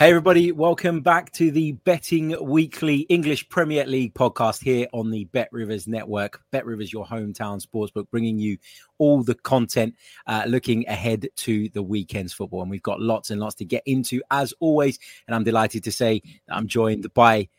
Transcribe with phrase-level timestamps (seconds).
[0.00, 5.26] Hey, everybody, welcome back to the Betting Weekly English Premier League podcast here on the
[5.26, 6.40] Bet Rivers Network.
[6.50, 8.56] Bet Rivers, your hometown sportsbook, bringing you
[8.96, 9.94] all the content
[10.26, 12.62] uh, looking ahead to the weekend's football.
[12.62, 14.98] And we've got lots and lots to get into, as always.
[15.26, 17.50] And I'm delighted to say I'm joined by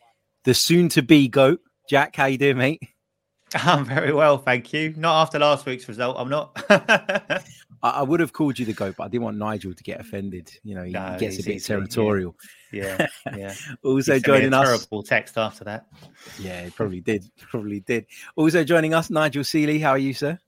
[0.43, 1.61] the soon to be GOAT.
[1.87, 2.81] Jack, how you doing, mate?
[3.53, 4.95] I'm very well, thank you.
[4.97, 6.59] Not after last week's result, I'm not.
[7.83, 9.97] I, I, would have called you the goat, but I didn't want Nigel to get
[9.97, 10.01] mm.
[10.01, 10.51] offended.
[10.63, 12.35] You know, he no, gets a bit territorial.
[12.71, 13.53] Yeah, yeah.
[13.83, 15.87] also joining us, terrible text after that.
[16.39, 17.25] Yeah, he probably did.
[17.49, 18.05] Probably did.
[18.35, 19.79] Also joining us, Nigel Seeley.
[19.79, 20.39] How are you, sir?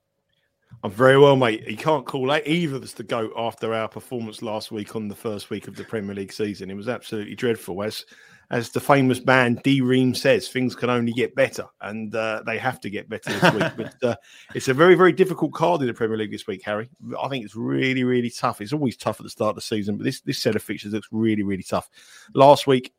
[0.84, 1.67] I'm very well, mate.
[1.67, 5.16] You can't call either of us the goat after our performance last week on the
[5.16, 6.70] first week of the Premier League season.
[6.70, 7.84] It was absolutely dreadful.
[7.84, 8.06] As
[8.52, 12.58] as the famous band D Ream says, things can only get better, and uh, they
[12.58, 13.72] have to get better this week.
[13.77, 14.16] but uh,
[14.53, 16.89] it's a very, very difficult card in the Premier League this week, Harry.
[17.22, 18.61] I think it's really, really tough.
[18.61, 20.94] It's always tough at the start of the season, but this this set of fixtures
[20.94, 21.89] looks really, really tough.
[22.33, 22.94] Last week,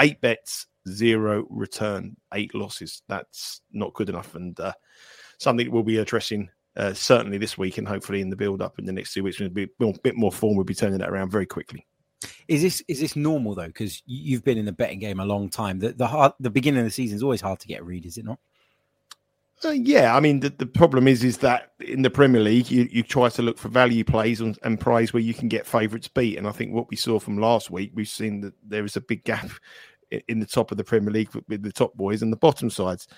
[0.00, 3.02] eight bets, zero return, eight losses.
[3.08, 4.72] That's not good enough, and uh,
[5.38, 6.50] something we'll be addressing.
[6.76, 9.38] Uh, certainly this week and hopefully in the build up in the next two weeks,
[9.38, 10.56] we'll be a bit more form.
[10.56, 11.86] We'll be turning that around very quickly.
[12.48, 13.66] Is this is this normal though?
[13.66, 15.78] Because you've been in the betting game a long time.
[15.78, 18.06] The the hard, the beginning of the season is always hard to get a read,
[18.06, 18.38] is it not?
[19.64, 22.88] Uh, yeah, I mean the, the problem is is that in the Premier League you,
[22.90, 26.36] you try to look for value plays and, and where you can get favourites beat,
[26.36, 29.00] and I think what we saw from last week, we've seen that there is a
[29.00, 29.48] big gap
[30.28, 32.68] in the top of the Premier League with, with the top boys and the bottom
[32.68, 33.08] sides.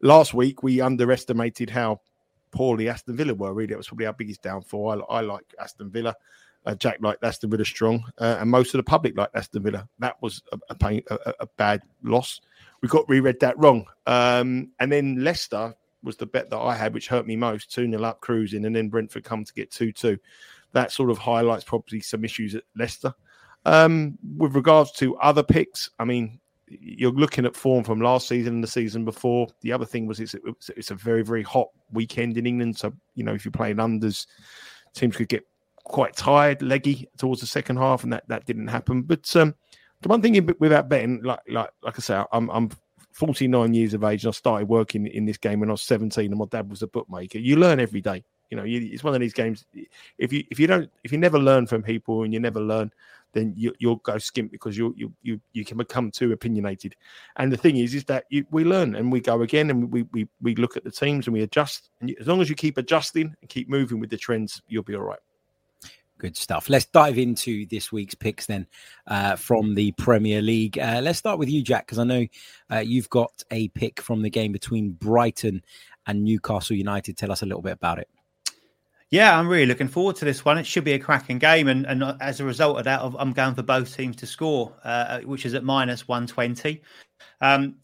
[0.00, 2.00] Last week we underestimated how
[2.52, 3.52] poorly Aston Villa were.
[3.52, 5.04] Really, it was probably our biggest downfall.
[5.10, 6.14] I, I like Aston Villa.
[6.66, 9.88] Uh, Jack liked Aston Villa strong, uh, and most of the public liked Aston Villa.
[10.00, 12.40] That was a, a, pain, a, a bad loss.
[12.82, 13.86] We got reread that wrong.
[14.06, 17.88] Um, and then Leicester was the bet that I had, which hurt me most 2
[17.88, 20.18] 0 up cruising, and then Brentford come to get 2 2.
[20.72, 23.14] That sort of highlights probably some issues at Leicester.
[23.64, 28.54] Um, with regards to other picks, I mean, you're looking at form from last season
[28.54, 29.48] and the season before.
[29.60, 30.34] The other thing was it's,
[30.76, 32.76] it's a very, very hot weekend in England.
[32.76, 34.26] So, you know, if you're playing unders,
[34.94, 35.44] teams could get
[35.88, 39.02] quite tired, leggy towards the second half, and that, that didn't happen.
[39.02, 39.54] But um,
[40.02, 42.70] the one thing without betting, like like like I say, I'm I'm
[43.12, 46.30] 49 years of age, and I started working in this game when I was 17,
[46.30, 47.38] and my dad was a bookmaker.
[47.38, 48.24] You learn every day.
[48.50, 49.64] You know, you, it's one of these games.
[50.18, 52.92] If you if you don't if you never learn from people and you never learn,
[53.32, 56.94] then you, will go skimp because you you you you can become too opinionated.
[57.36, 60.02] And the thing is, is that you, we learn and we go again and we,
[60.12, 61.90] we we look at the teams and we adjust.
[62.00, 64.94] And as long as you keep adjusting and keep moving with the trends, you'll be
[64.94, 65.18] all right.
[66.18, 66.70] Good stuff.
[66.70, 68.66] Let's dive into this week's picks then
[69.06, 70.78] uh, from the Premier League.
[70.78, 72.26] Uh, let's start with you, Jack, because I know
[72.72, 75.62] uh, you've got a pick from the game between Brighton
[76.06, 77.18] and Newcastle United.
[77.18, 78.08] Tell us a little bit about it.
[79.10, 80.58] Yeah, I'm really looking forward to this one.
[80.58, 83.54] It should be a cracking game, and, and as a result of that, I'm going
[83.54, 86.82] for both teams to score, uh, which is at minus 120.
[87.40, 87.76] Um,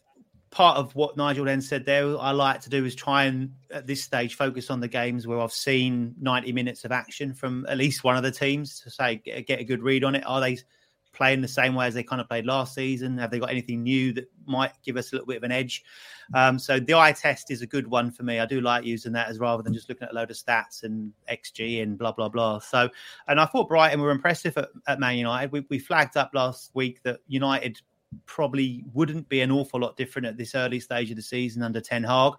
[0.53, 3.87] part of what Nigel then said there, I like to do is try and at
[3.87, 7.77] this stage focus on the games where I've seen 90 minutes of action from at
[7.77, 10.23] least one of the teams to say get a good read on it.
[10.27, 10.59] Are they
[11.11, 13.17] playing the same way as they kind of played last season?
[13.17, 15.83] Have they got anything new that might give us a little bit of an edge?
[16.35, 18.39] Um, so the eye test is a good one for me.
[18.39, 20.83] I do like using that as rather than just looking at a load of stats
[20.83, 22.59] and XG and blah blah blah.
[22.59, 22.89] So,
[23.27, 25.51] and I thought Brighton were impressive at, at Man United.
[25.51, 27.81] We, we flagged up last week that United
[28.25, 31.81] probably wouldn't be an awful lot different at this early stage of the season under
[31.81, 32.33] Ten Hag.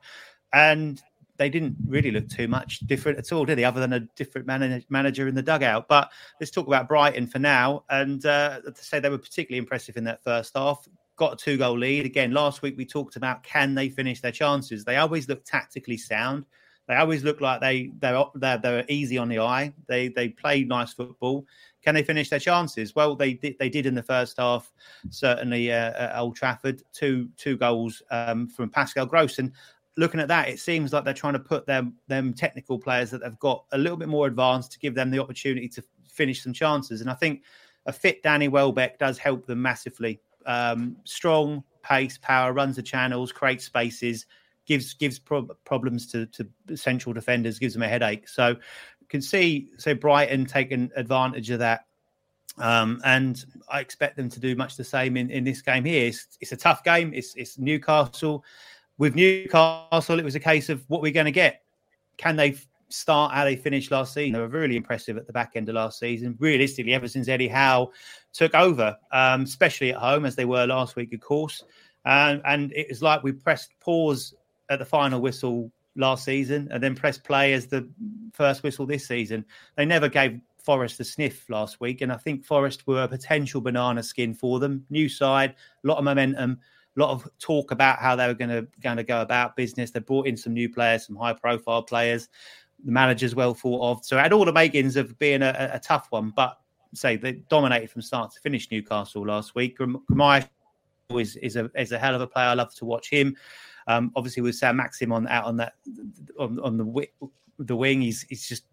[0.53, 1.03] And
[1.37, 3.65] they didn't really look too much different at all, did they?
[3.65, 5.89] Other than a different man- manager in the dugout.
[5.89, 6.11] But
[6.41, 7.85] let's talk about Brighton for now.
[7.91, 10.87] And uh, to say they were particularly impressive in that first half.
[11.17, 12.07] Got a two goal lead.
[12.07, 14.85] Again, last week we talked about can they finish their chances?
[14.85, 16.45] They always look tactically sound.
[16.89, 19.73] They always look like they they're, they're, they're easy on the eye.
[19.87, 21.47] They they play nice football.
[21.85, 22.95] Can they finish their chances?
[22.95, 23.57] Well, they did.
[23.59, 24.73] They did in the first half.
[25.11, 29.39] Certainly uh, at Old Trafford, two two goals um, from Pascal Gross.
[29.39, 29.53] And
[29.97, 33.23] looking at that, it seems like they're trying to put them them technical players that
[33.23, 36.53] they've got a little bit more advanced to give them the opportunity to finish some
[36.53, 37.01] chances.
[37.01, 37.43] And I think
[37.87, 40.21] a fit Danny Welbeck does help them massively.
[40.47, 44.27] Um, strong pace, power, runs the channels, creates spaces,
[44.67, 48.29] gives gives pro- problems to, to central defenders, gives them a headache.
[48.29, 48.57] So
[49.15, 51.87] can see so Brighton taking advantage of that.
[52.59, 56.09] Um, and I expect them to do much the same in, in this game here.
[56.09, 57.15] It's, it's a tough game.
[57.15, 58.45] It's, it's Newcastle.
[58.99, 61.63] With Newcastle, it was a case of what we're going to get.
[62.17, 62.57] Can they
[62.89, 64.33] start how they finished last season?
[64.33, 66.35] They were really impressive at the back end of last season.
[66.41, 67.93] Realistically, ever since Eddie Howe
[68.33, 71.63] took over, um, especially at home as they were last week, of course.
[72.05, 74.35] Um, and it was like we pressed pause
[74.71, 77.89] at the final whistle last season and then pressed play as the
[78.33, 79.45] first whistle this season.
[79.77, 83.61] They never gave Forest a sniff last week, and I think Forest were a potential
[83.61, 84.85] banana skin for them.
[84.89, 85.55] New side,
[85.85, 86.59] a lot of momentum,
[86.97, 89.91] a lot of talk about how they were going to going to go about business.
[89.91, 92.29] They brought in some new players, some high profile players.
[92.85, 95.79] The manager's well thought of, so it had all the makings of being a, a
[95.79, 96.33] tough one.
[96.35, 96.59] But
[96.95, 99.79] say they dominated from start to finish Newcastle last week.
[99.79, 100.49] Guimaraes
[101.11, 102.47] is is a is a hell of a player.
[102.47, 103.37] I love to watch him.
[103.87, 105.75] Um, obviously, with Saint-Maximin on out on that
[106.39, 107.09] on, on the
[107.59, 108.65] the wing, he's he's just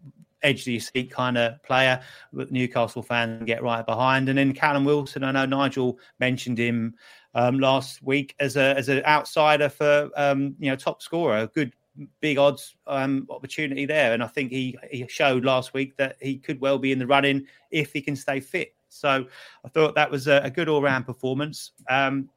[0.42, 2.00] edge of your seat kind of player.
[2.32, 4.28] But Newcastle fans get right behind.
[4.28, 6.94] And then Callum Wilson, I know Nigel mentioned him
[7.34, 11.46] um, last week as a as an outsider for um, you know top scorer, a
[11.48, 11.72] good
[12.20, 14.12] big odds um, opportunity there.
[14.12, 17.06] And I think he he showed last week that he could well be in the
[17.06, 18.74] running if he can stay fit.
[18.88, 19.26] So
[19.64, 21.72] I thought that was a, a good all round performance.
[21.88, 22.28] Um,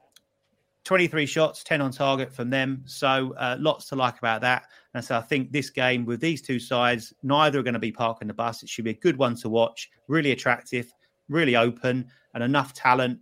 [0.85, 2.83] 23 shots, 10 on target from them.
[2.85, 4.67] So uh, lots to like about that.
[4.93, 7.91] And so I think this game with these two sides, neither are going to be
[7.91, 8.63] parking the bus.
[8.63, 10.93] It should be a good one to watch, really attractive,
[11.27, 13.19] really open, and enough talent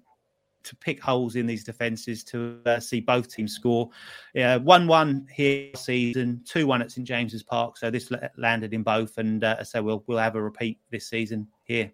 [0.63, 3.89] to pick holes in these defences to uh, see both teams score.
[4.33, 7.77] Yeah, 1 1 here season, 2 1 at St James's Park.
[7.77, 9.17] So this landed in both.
[9.17, 11.91] And uh, so we'll, we'll have a repeat this season here.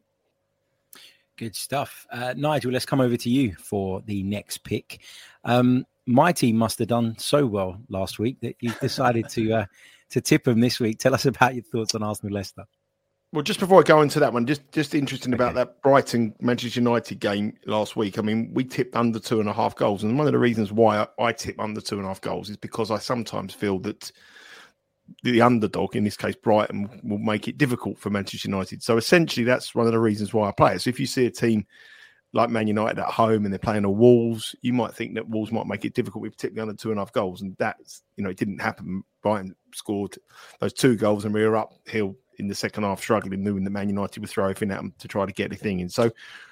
[1.39, 2.05] Good stuff.
[2.11, 4.99] Uh, Nigel, let's come over to you for the next pick.
[5.45, 9.65] Um, my team must have done so well last week that you decided to uh,
[10.09, 10.99] to tip them this week.
[10.99, 12.65] Tell us about your thoughts on Arsenal Leicester.
[13.31, 15.41] Well, just before I go into that one, just just interesting okay.
[15.41, 18.19] about that Brighton Manchester United game last week.
[18.19, 20.73] I mean, we tipped under two and a half goals, and one of the reasons
[20.73, 23.79] why I, I tip under two and a half goals is because I sometimes feel
[23.79, 24.11] that
[25.23, 28.83] the underdog, in this case Brighton, will make it difficult for Manchester United.
[28.83, 30.81] So essentially, that's one of the reasons why I play it.
[30.81, 31.65] So if you see a team
[32.33, 35.51] like Man United at home and they're playing the Wolves, you might think that Wolves
[35.51, 37.41] might make it difficult, with particularly under two and a half goals.
[37.41, 39.03] And that's, you know, it didn't happen.
[39.23, 40.15] Brighton scored
[40.59, 43.89] those two goals and we were uphill in the second half, struggling, knowing that Man
[43.89, 45.89] United would throw everything at them to try to get the thing in.
[45.89, 46.09] So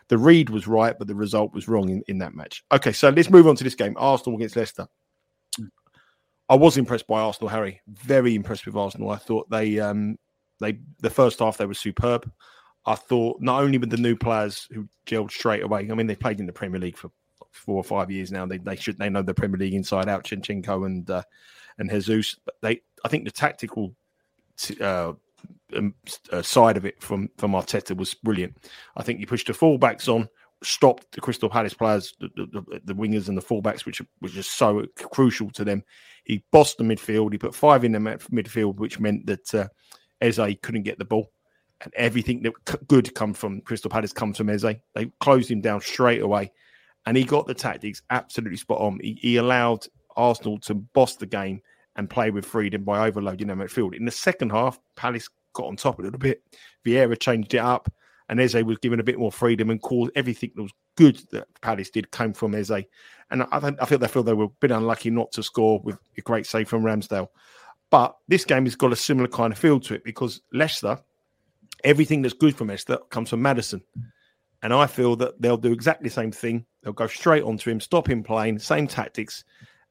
[0.10, 2.64] the read was right, but the result was wrong in, in that match.
[2.72, 4.88] Okay, so let's move on to this game Arsenal against Leicester.
[6.50, 7.82] I was impressed by Arsenal, Harry.
[7.88, 9.10] Very impressed with Arsenal.
[9.10, 10.18] I thought they um
[10.60, 12.30] they the first half they were superb.
[12.86, 15.90] I thought not only with the new players who gelled straight away.
[15.92, 17.12] I mean, they played in the Premier League for
[17.52, 18.46] four or five years now.
[18.46, 20.24] They they should they know the Premier League inside out.
[20.24, 21.24] Zinchenko and uh,
[21.78, 23.94] and Jesus, but they I think the tactical
[24.80, 25.14] uh,
[25.76, 25.94] um,
[26.32, 28.58] uh, side of it from from Arteta was brilliant.
[28.96, 30.30] I think he pushed the fullbacks on
[30.64, 34.58] stopped the Crystal Palace players, the, the, the, wingers and the fullbacks, which was just
[34.58, 35.84] so crucial to them.
[36.24, 37.32] He bossed the midfield.
[37.32, 39.68] He put five in the midfield, which meant that uh,
[40.22, 41.32] Eze couldn't get the ball.
[41.82, 44.66] And everything that good come from Crystal Palace comes from Eze.
[44.96, 46.52] They closed him down straight away.
[47.06, 49.00] And he got the tactics absolutely spot on.
[49.02, 49.86] He, he allowed
[50.16, 51.62] Arsenal to boss the game
[51.96, 53.96] and play with freedom by overloading their midfield.
[53.96, 56.42] In the second half, Palace got on top a little bit.
[56.86, 57.92] Vieira changed it up
[58.30, 61.48] and Eze was given a bit more freedom and called everything that was good that
[61.62, 62.72] Palace did came from Eze.
[63.30, 65.98] And I, I feel they feel they were a bit unlucky not to score with
[66.18, 67.28] a great save from Ramsdale.
[67.90, 71.00] But this game has got a similar kind of feel to it because Leicester,
[71.84, 73.82] everything that's good from Leicester comes from Maddison.
[74.62, 76.66] And I feel that they'll do exactly the same thing.
[76.84, 79.44] They'll go straight onto him, stop him playing, same tactics.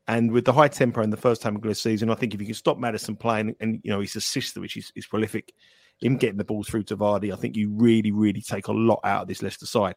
[0.09, 2.41] And with the high tempo in the first time of the season, I think if
[2.41, 5.53] you can stop Maddison playing and you know his assist, which is, is prolific,
[6.01, 9.01] him getting the balls through to Vardy, I think you really, really take a lot
[9.05, 9.95] out of this Leicester side.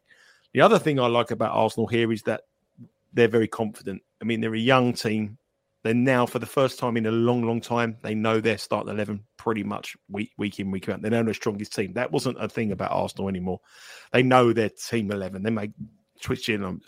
[0.54, 2.42] The other thing I like about Arsenal here is that
[3.14, 4.02] they're very confident.
[4.22, 5.38] I mean, they're a young team.
[5.84, 8.94] They're now, for the first time in a long, long time, they know their starting
[8.94, 11.02] 11 pretty much week, week in, week out.
[11.02, 11.94] They know their strongest team.
[11.94, 13.60] That wasn't a thing about Arsenal anymore.
[14.12, 15.44] They know their team 11.
[15.44, 15.72] They may
[16.22, 16.64] switch in.
[16.64, 16.82] Um,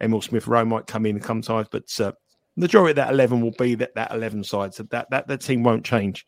[0.00, 2.12] Emile Smith Rowe might come in sometimes, but uh,
[2.56, 4.74] majority of that 11 will be that, that 11 side.
[4.74, 6.26] So that, that, that team won't change.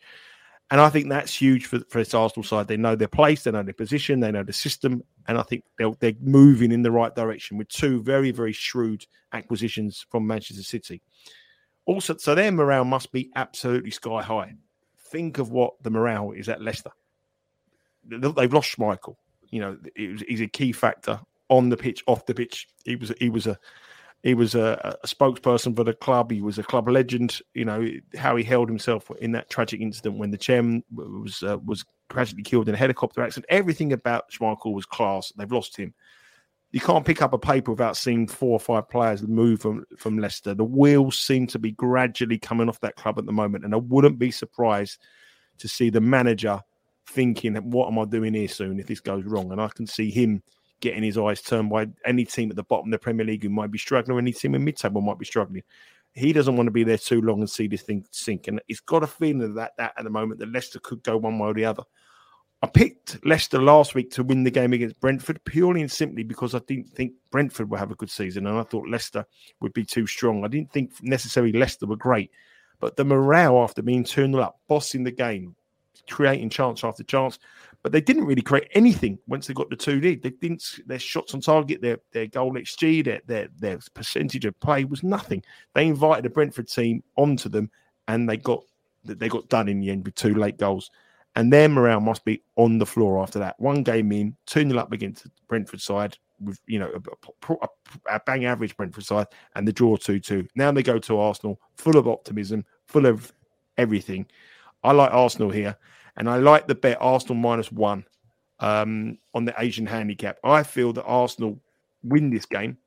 [0.70, 2.66] And I think that's huge for, for this Arsenal side.
[2.66, 5.64] They know their place, they know their position, they know the system, and I think
[5.78, 11.02] they're, moving in the right direction with two very, very shrewd acquisitions from Manchester City.
[11.84, 14.54] Also, so their morale must be absolutely sky high.
[15.10, 16.90] Think of what the morale is at Leicester.
[18.04, 19.16] They've lost Schmeichel.
[19.50, 22.68] you know, he's a key factor on the pitch, off the pitch.
[22.84, 23.58] He was he was a
[24.22, 26.30] he was a, a, spokesperson for the club.
[26.30, 27.40] He was a club legend.
[27.54, 31.58] You know how he held himself in that tragic incident when the chairman was uh,
[31.64, 33.46] was tragically killed in a helicopter accident.
[33.48, 35.32] Everything about Schmeichel was class.
[35.36, 35.94] They've lost him.
[36.72, 40.18] You can't pick up a paper without seeing four or five players move from, from
[40.18, 40.52] Leicester.
[40.52, 43.78] The wheels seem to be gradually coming off that club at the moment, and I
[43.78, 45.00] wouldn't be surprised
[45.58, 46.60] to see the manager
[47.06, 50.10] thinking, "What am I doing here soon if this goes wrong?" And I can see
[50.10, 50.42] him
[50.80, 53.48] getting his eyes turned by any team at the bottom of the Premier League who
[53.48, 55.62] might be struggling, or any team in mid-table might be struggling.
[56.12, 58.48] He doesn't want to be there too long and see this thing sink.
[58.48, 61.38] And he's got a feeling that that at the moment that Leicester could go one
[61.38, 61.82] way or the other.
[62.62, 66.54] I picked Leicester last week to win the game against Brentford purely and simply because
[66.54, 69.26] I didn't think Brentford would have a good season, and I thought Leicester
[69.60, 70.42] would be too strong.
[70.42, 72.30] I didn't think necessarily Leicester were great,
[72.80, 75.54] but the morale after being turned up, bossing the game,
[76.08, 77.38] creating chance after chance,
[77.82, 80.22] but they didn't really create anything once they got the two lead.
[80.22, 80.80] They didn't.
[80.86, 85.02] Their shots on target, their their goal xG, their their their percentage of play was
[85.02, 85.42] nothing.
[85.74, 87.70] They invited the Brentford team onto them,
[88.08, 88.64] and they got
[89.04, 90.90] they got done in the end with two late goals.
[91.36, 93.60] And their morale must be on the floor after that.
[93.60, 97.68] One game in, 2 0 up against the Brentford side with, you know, a, a,
[98.10, 100.48] a bang average Brentford side and the draw 2 2.
[100.54, 103.32] Now they go to Arsenal, full of optimism, full of
[103.76, 104.26] everything.
[104.82, 105.76] I like Arsenal here.
[106.16, 108.04] And I like the bet Arsenal minus one
[108.60, 110.38] um, on the Asian handicap.
[110.42, 111.60] I feel that Arsenal
[112.02, 112.78] win this game.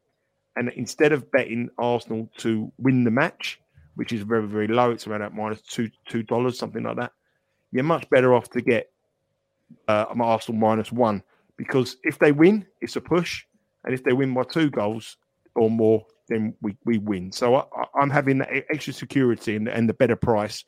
[0.56, 3.62] And instead of betting Arsenal to win the match,
[3.96, 7.12] which is very, very low, it's around at minus two two dollars, something like that.
[7.72, 8.92] You're much better off to get
[9.88, 11.22] uh, Arsenal minus one
[11.56, 13.46] because if they win, it's a push,
[13.84, 15.18] and if they win by two goals
[15.56, 17.32] or more, then we, we win.
[17.32, 20.64] So I, am having that extra security and, and the better price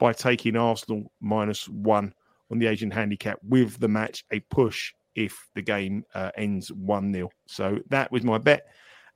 [0.00, 2.12] by taking Arsenal minus one
[2.50, 7.12] on the Asian handicap with the match a push if the game uh, ends 1
[7.12, 7.30] 0.
[7.46, 8.66] So that was my bet,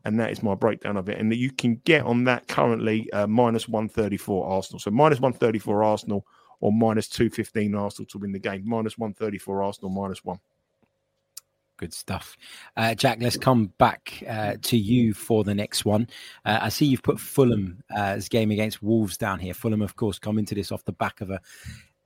[0.05, 1.19] and that is my breakdown of it.
[1.19, 4.79] And that you can get on that currently uh, minus 134 Arsenal.
[4.79, 6.27] So minus 134 Arsenal
[6.61, 8.63] or minus 215 Arsenal to win the game.
[8.65, 10.39] Minus 134 Arsenal, minus one.
[11.77, 12.37] Good stuff.
[12.77, 16.09] Uh, Jack, let's come back uh, to you for the next one.
[16.45, 19.55] Uh, I see you've put Fulham as game against Wolves down here.
[19.55, 21.41] Fulham, of course, come into this off the back of a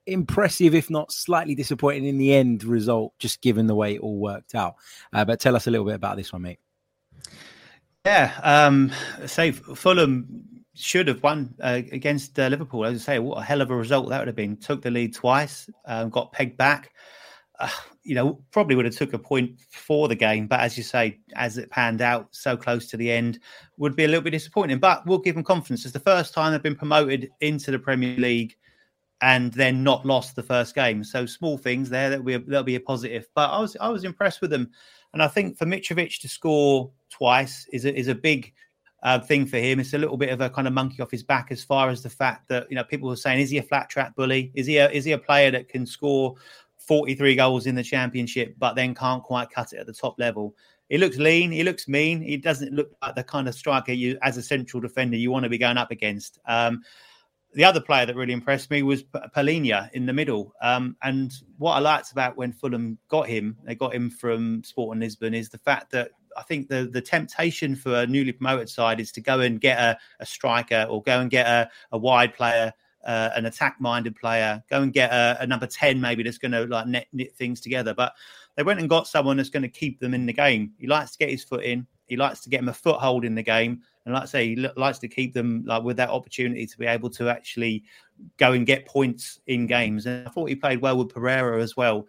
[0.08, 4.18] impressive, if not slightly disappointing in the end result, just given the way it all
[4.18, 4.76] worked out.
[5.12, 6.58] Uh, but tell us a little bit about this one, mate.
[8.06, 8.90] Yeah, um,
[9.26, 12.84] say Fulham should have won uh, against uh, Liverpool.
[12.84, 14.56] As I say, what a hell of a result that would have been.
[14.56, 16.92] Took the lead twice, um, got pegged back
[18.02, 20.46] you know, probably would have took a point for the game.
[20.46, 23.40] But as you say, as it panned out so close to the end,
[23.76, 24.78] would be a little bit disappointing.
[24.78, 25.84] But we'll give them confidence.
[25.84, 28.56] It's the first time they've been promoted into the Premier League
[29.20, 31.02] and then not lost the first game.
[31.02, 33.26] So small things there that will that'll be a positive.
[33.34, 34.70] But I was I was impressed with them,
[35.12, 38.52] and I think for Mitrovic to score twice is a, is a big.
[39.00, 39.78] Uh, thing for him.
[39.78, 42.02] It's a little bit of a kind of monkey off his back as far as
[42.02, 44.50] the fact that you know people were saying, is he a flat track bully?
[44.56, 46.34] Is he a, is he a player that can score
[46.88, 50.56] 43 goals in the championship, but then can't quite cut it at the top level.
[50.88, 51.52] He looks lean.
[51.52, 52.22] He looks mean.
[52.22, 55.44] He doesn't look like the kind of striker you, as a central defender, you want
[55.44, 56.38] to be going up against.
[56.46, 56.82] Um,
[57.52, 60.54] the other player that really impressed me was Palhinha in the middle.
[60.62, 65.00] Um, and what I liked about when Fulham got him, they got him from Sporting
[65.00, 69.00] Lisbon, is the fact that I think the the temptation for a newly promoted side
[69.00, 72.34] is to go and get a, a striker or go and get a, a wide
[72.34, 72.72] player
[73.08, 74.62] uh, an attack-minded player.
[74.70, 77.60] Go and get a, a number ten, maybe that's going to like knit, knit things
[77.60, 77.94] together.
[77.94, 78.12] But
[78.56, 80.72] they went and got someone that's going to keep them in the game.
[80.78, 81.86] He likes to get his foot in.
[82.06, 84.68] He likes to get him a foothold in the game, and like I say, he
[84.76, 87.84] likes to keep them like with that opportunity to be able to actually
[88.36, 90.06] go and get points in games.
[90.06, 92.06] And I thought he played well with Pereira as well.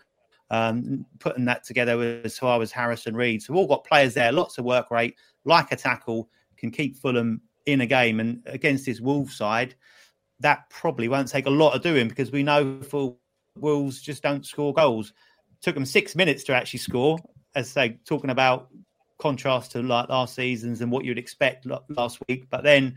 [0.51, 3.43] Um, putting that together as far as Harrison Reid.
[3.43, 5.15] So we've all got players there, lots of work rate,
[5.45, 6.27] like a tackle,
[6.57, 8.19] can keep Fulham in a game.
[8.19, 9.75] And against this Wolves side,
[10.39, 13.15] that probably won't take a lot of doing because we know for
[13.57, 15.13] Wolves just don't score goals.
[15.61, 17.17] took them six minutes to actually score.
[17.55, 18.69] As say, talking about
[19.17, 22.95] contrast to like last seasons and what you'd expect last week, but then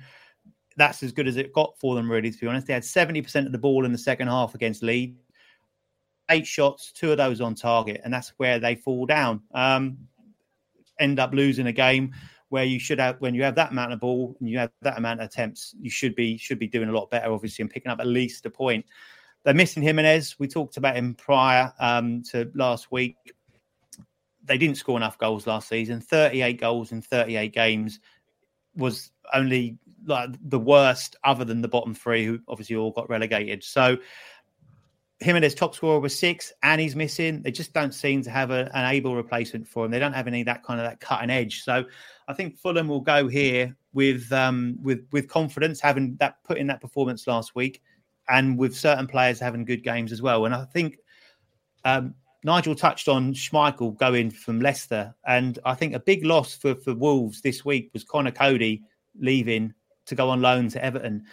[0.76, 2.10] that's as good as it got for them.
[2.10, 4.54] Really, to be honest, they had seventy percent of the ball in the second half
[4.54, 5.18] against Leeds.
[6.30, 9.42] Eight shots, two of those on target, and that's where they fall down.
[9.52, 9.98] Um,
[10.98, 12.14] end up losing a game
[12.52, 14.98] where you should have when you have that amount of ball and you have that
[14.98, 17.90] amount of attempts, you should be should be doing a lot better, obviously, and picking
[17.90, 18.84] up at least a point.
[19.42, 20.38] They're missing Jimenez.
[20.38, 23.16] We talked about him prior um, to last week.
[24.44, 26.02] They didn't score enough goals last season.
[26.02, 28.00] 38 goals in 38 games
[28.76, 33.64] was only like the worst, other than the bottom three, who obviously all got relegated.
[33.64, 33.96] So
[35.22, 37.42] Jimenez top scorer was six, and he's missing.
[37.42, 39.90] They just don't seem to have a, an able replacement for him.
[39.90, 41.62] They don't have any that kind of that cutting edge.
[41.62, 41.84] So
[42.28, 46.66] I think Fulham will go here with um, with with confidence, having that put in
[46.68, 47.82] that performance last week,
[48.28, 50.44] and with certain players having good games as well.
[50.44, 50.98] And I think
[51.84, 52.14] um,
[52.44, 56.94] Nigel touched on Schmeichel going from Leicester, and I think a big loss for for
[56.94, 58.82] Wolves this week was Conor Coady
[59.18, 59.72] leaving
[60.06, 61.24] to go on loan to Everton.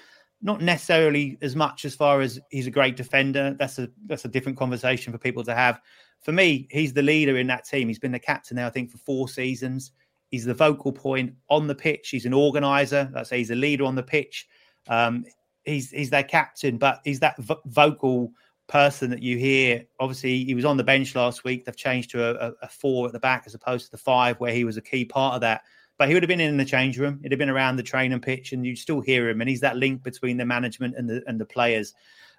[0.42, 3.56] Not necessarily as much as far as he's a great defender.
[3.60, 5.82] That's a that's a different conversation for people to have.
[6.22, 7.88] For me, he's the leader in that team.
[7.88, 9.92] He's been the captain now, I think, for four seasons.
[10.30, 12.10] He's the vocal point on the pitch.
[12.10, 13.10] He's an organizer.
[13.14, 14.48] Let's say he's a leader on the pitch.
[14.88, 15.26] Um,
[15.66, 18.32] he's he's their captain, but he's that vo- vocal
[18.68, 19.84] person that you hear.
[20.00, 21.66] Obviously, he was on the bench last week.
[21.66, 24.54] They've changed to a, a, four at the back as opposed to the five, where
[24.54, 25.64] he was a key part of that.
[26.00, 27.20] But he would have been in the change room.
[27.22, 29.42] He'd have been around the training pitch, and you'd still hear him.
[29.42, 31.94] And he's that link between the management and the and the players.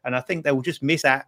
[0.05, 1.27] And I think they will just miss that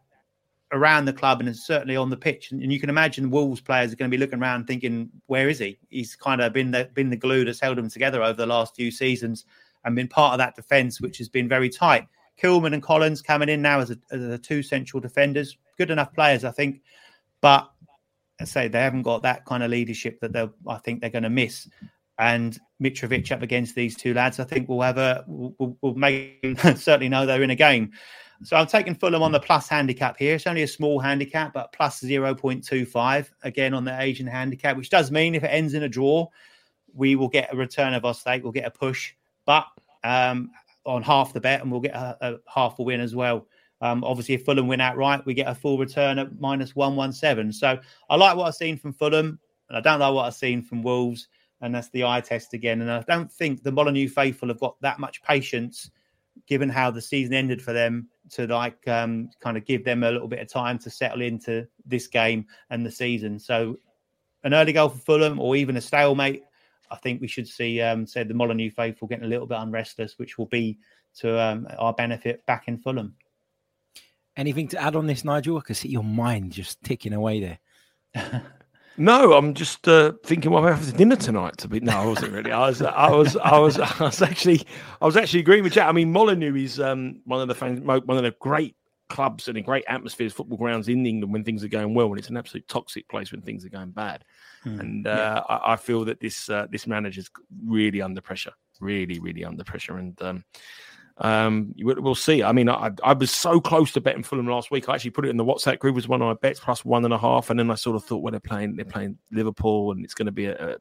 [0.72, 2.50] around the club and certainly on the pitch.
[2.50, 5.50] And, and, you can imagine Wolves players are going to be looking around thinking, "Where
[5.50, 5.78] is he?
[5.90, 8.74] He's kind of been the been the glue that's held them together over the last
[8.74, 9.44] few seasons
[9.84, 12.08] and been part of that defence, which has been very tight."
[12.42, 15.58] Kilman and Collins coming in now as, a, as the two central defenders.
[15.76, 16.80] Good enough players, I think.
[17.42, 17.70] But
[18.40, 21.24] I say they haven't got that kind of leadership that they I think they're going
[21.24, 21.68] to miss.
[22.22, 26.38] And Mitrovic up against these two lads, I think we'll have a will, will make
[26.76, 27.90] certainly know they're in a game.
[28.44, 30.36] So I'm taking Fulham on the plus handicap here.
[30.36, 35.10] It's only a small handicap, but plus 0.25 again on the Asian handicap, which does
[35.10, 36.28] mean if it ends in a draw,
[36.94, 38.44] we will get a return of our stake.
[38.44, 39.14] We'll get a push.
[39.44, 39.66] But
[40.04, 40.52] um,
[40.86, 43.48] on half the bet, and we'll get a, a half a win as well.
[43.80, 47.12] Um, obviously, if Fulham win outright, we get a full return at minus one one
[47.12, 47.52] seven.
[47.52, 50.62] So I like what I've seen from Fulham, and I don't like what I've seen
[50.62, 51.26] from Wolves,
[51.62, 52.80] and that's the eye test again.
[52.80, 55.90] And I don't think the Molyneux faithful have got that much patience,
[56.46, 60.10] given how the season ended for them, to like um, kind of give them a
[60.10, 63.38] little bit of time to settle into this game and the season.
[63.38, 63.78] So
[64.42, 66.42] an early goal for Fulham, or even a stalemate,
[66.90, 70.18] I think we should see, um, say, the Molyneux faithful getting a little bit unrestless,
[70.18, 70.78] which will be
[71.18, 73.14] to um, our benefit back in Fulham.
[74.36, 75.58] Anything to add on this, Nigel?
[75.58, 77.58] I can see your mind just ticking away
[78.14, 78.42] there.
[78.96, 81.58] no, I'm just uh, thinking what well, I'm having for dinner tonight.
[81.58, 82.52] To be no, I wasn't really.
[82.52, 84.66] I was, I was, I was, I was actually,
[85.00, 85.88] I was actually agreeing with Jack.
[85.88, 88.76] I mean, Molyneux is um, one of the fans, one of the great
[89.08, 92.18] clubs and a great atmospheres, football grounds in England when things are going well, and
[92.18, 94.24] it's an absolute toxic place when things are going bad.
[94.64, 95.54] Mm, and uh, yeah.
[95.54, 97.30] I, I, feel that this uh, this manager's
[97.64, 99.98] really under pressure, really, really under pressure.
[99.98, 100.44] And um,
[101.18, 102.42] um, we'll see.
[102.42, 104.88] I mean, I, I was so close to betting Fulham last week.
[104.88, 107.04] I actually put it in the WhatsApp group as one of my bets plus one
[107.04, 109.92] and a half, and then I sort of thought, well, they're playing, they're playing Liverpool,
[109.92, 110.76] and it's going to be a, a,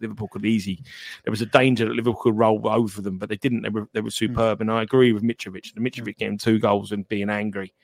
[0.00, 0.82] Liverpool could be easy.
[1.24, 3.62] There was a danger that Liverpool could roll over them, but they didn't.
[3.62, 4.10] They were they were hmm.
[4.10, 4.62] superb, mm.
[4.62, 5.74] and I agree with Mitrovic.
[5.74, 7.74] The Mitrovic getting two goals and being angry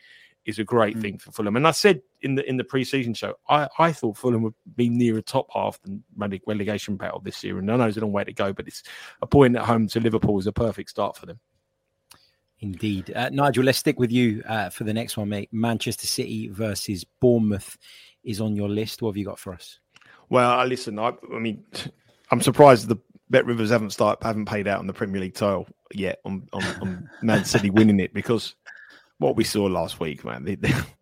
[0.46, 1.02] is a great mm.
[1.02, 1.56] thing for Fulham.
[1.56, 4.88] And I said in the in the preseason show, I, I thought Fulham would be
[4.88, 7.58] near a top half than relegation battle this year.
[7.58, 8.82] And I know there's a long way to go, but it's
[9.22, 11.38] a point at home to Liverpool is a perfect start for them.
[12.60, 13.64] Indeed, uh, Nigel.
[13.64, 15.48] Let's stick with you uh, for the next one, mate.
[15.50, 17.78] Manchester City versus Bournemouth
[18.22, 19.00] is on your list.
[19.00, 19.80] What have you got for us?
[20.28, 21.64] Well, listen, I, I mean,
[22.30, 22.98] I'm surprised the
[23.30, 26.64] Bet Rivers haven't start haven't paid out on the Premier League title yet on on,
[26.80, 28.54] on Man City winning it because
[29.18, 30.56] what we saw last week, man, they,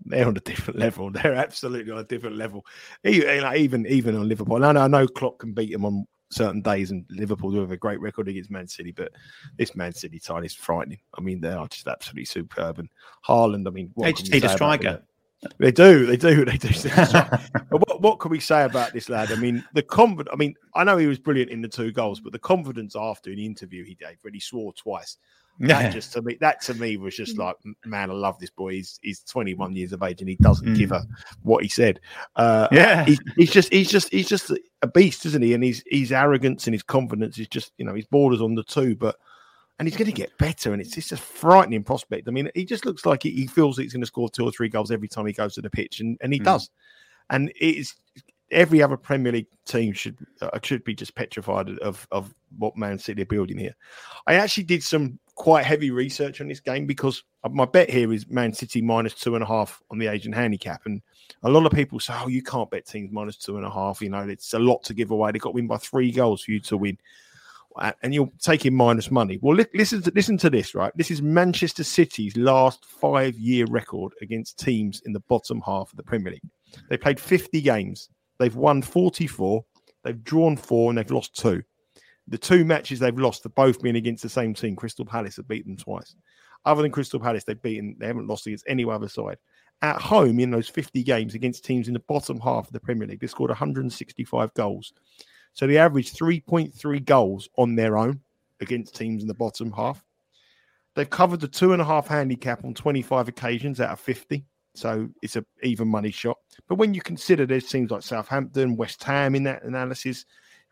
[0.04, 1.10] they're on a different level.
[1.12, 2.66] They're absolutely on a different level.
[3.04, 4.64] Even even, even on Liverpool.
[4.64, 7.72] I know, I know Klopp can beat them on certain days, and Liverpool do have
[7.72, 9.12] a great record against Man City, but
[9.56, 11.00] this Man City side is frightening.
[11.16, 12.78] I mean, they are just absolutely superb.
[12.78, 12.88] And
[13.26, 15.02] Haaland, I mean, what they need a striker.
[15.58, 16.68] They do, they do, they do.
[17.70, 19.30] what, what can we say about this lad?
[19.30, 20.30] I mean, the confidence.
[20.32, 23.30] I mean, I know he was brilliant in the two goals, but the confidence after
[23.30, 25.16] the interview he gave, when he swore twice,
[25.60, 28.74] that just to me, that to me was just like, man, I love this boy.
[28.74, 30.76] He's he's 21 years of age and he doesn't mm.
[30.76, 31.04] give a
[31.42, 32.00] what he said.
[32.36, 35.54] Uh, yeah, he, he's just he's just he's just a beast, isn't he?
[35.54, 38.62] And his his arrogance and his confidence is just you know his borders on the
[38.62, 39.16] two, but
[39.78, 40.72] and he's going to get better.
[40.72, 42.28] And it's just a frightening prospect.
[42.28, 44.44] I mean, he just looks like he, he feels that he's going to score two
[44.44, 46.44] or three goals every time he goes to the pitch, and and he mm.
[46.44, 46.70] does.
[47.30, 47.94] And it's
[48.50, 52.98] every other Premier League team should uh, should be just petrified of of what Man
[52.98, 53.76] City are building here.
[54.26, 58.12] I actually did some quite heavy research on this game because uh, my bet here
[58.12, 61.00] is Man City minus two and a half on the Asian handicap, and
[61.44, 64.02] a lot of people say, "Oh, you can't bet teams minus two and a half.
[64.02, 65.30] You know, it's a lot to give away.
[65.30, 66.98] They got to win by three goals for you to win."
[67.76, 69.38] Uh, and you're taking minus money.
[69.40, 70.92] Well, listen to listen to this, right?
[70.96, 76.02] This is Manchester City's last five-year record against teams in the bottom half of the
[76.02, 76.42] Premier League.
[76.90, 78.10] They played 50 games.
[78.38, 79.64] They've won 44.
[80.02, 81.62] They've drawn four, and they've lost two.
[82.28, 84.76] The two matches they've lost have both been against the same team.
[84.76, 86.14] Crystal Palace have beaten them twice.
[86.64, 89.38] Other than Crystal Palace, they've beaten, they haven't lost against any other side.
[89.80, 93.06] at home in those 50 games against teams in the bottom half of the Premier
[93.06, 93.20] League.
[93.20, 94.92] They scored 165 goals.
[95.52, 98.20] So they averaged 3.3 goals on their own
[98.60, 100.04] against teams in the bottom half.
[100.94, 104.44] They've covered the two and a half handicap on 25 occasions out of 50.
[104.74, 106.38] So it's a even money shot.
[106.68, 110.24] But when you consider there's teams like Southampton, West Ham in that analysis,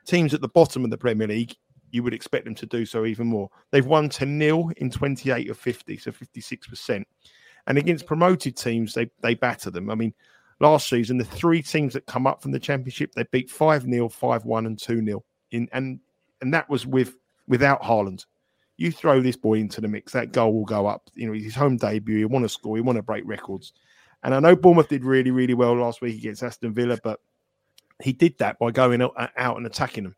[0.07, 1.55] teams at the bottom of the Premier League,
[1.91, 3.49] you would expect them to do so even more.
[3.71, 7.05] They've won 10 0 in 28 of 50, so 56%.
[7.67, 9.91] And against promoted teams, they, they batter them.
[9.91, 10.15] I mean,
[10.61, 14.09] last season, the three teams that come up from the championship, they beat 5 0,
[14.09, 15.25] 5 1, and 2 0.
[15.53, 16.01] And,
[16.41, 17.17] and that was with
[17.49, 18.25] without Haaland.
[18.77, 21.09] You throw this boy into the mix, that goal will go up.
[21.15, 23.73] You know, his home debut, he want to score, he want to break records.
[24.23, 27.21] And I know Bournemouth did really, really well last week against Aston Villa, but
[28.03, 30.17] he did that by going out and attacking them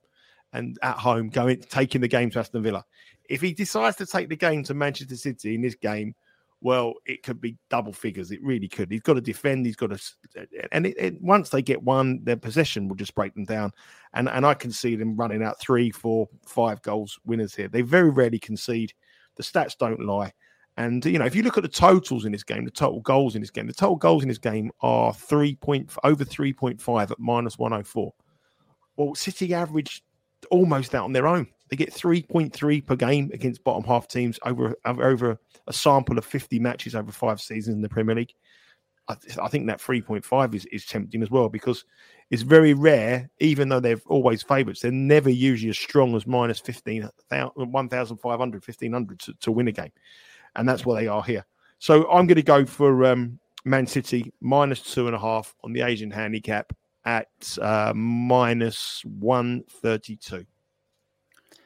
[0.53, 2.85] and at home going taking the game to Aston Villa.
[3.29, 6.15] If he decides to take the game to Manchester City in this game,
[6.61, 8.31] well, it could be double figures.
[8.31, 8.91] It really could.
[8.91, 9.65] He's got to defend.
[9.65, 13.35] He's got to, and it, it, once they get one, their possession will just break
[13.35, 13.73] them down.
[14.15, 17.69] And and I can see them running out three, four, five goals winners here.
[17.69, 18.93] They very rarely concede.
[19.37, 20.33] The stats don't lie.
[20.79, 23.35] And you know, if you look at the totals in this game, the total goals
[23.35, 26.81] in this game, the total goals in this game are three point over three point
[26.81, 28.15] five at minus one hundred four.
[28.97, 30.05] Well, City average
[30.53, 31.49] almost out on their own.
[31.69, 36.59] They get 3.3 per game against bottom half teams over over a sample of 50
[36.61, 38.33] matches over five seasons in the Premier League.
[39.09, 41.85] I, I think that 3.5 is, is tempting as well because
[42.31, 46.61] it's very rare, even though they're always favourites, they're never usually as strong as minus
[46.61, 49.93] 15, 1,500, 1,500 to, to win a game.
[50.57, 51.45] And that's what they are here.
[51.79, 55.73] So I'm going to go for um, Man City minus two and a half on
[55.73, 56.73] the Asian handicap
[57.05, 60.45] at uh, minus 132.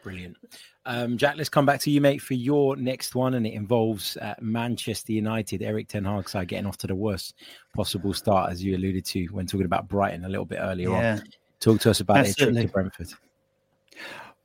[0.03, 0.37] Brilliant.
[0.85, 4.17] Um, Jack, let's come back to you, mate, for your next one, and it involves
[4.17, 5.63] uh, Manchester United.
[5.63, 7.35] Erik Ten Hag side getting off to the worst
[7.75, 11.13] possible start, as you alluded to when talking about Brighton a little bit earlier yeah.
[11.15, 11.23] on.
[11.61, 12.63] Talk to us about Absolutely.
[12.63, 13.09] it to Brentford.